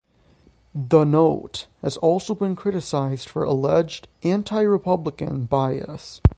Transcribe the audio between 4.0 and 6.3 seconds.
anti-Republican bias.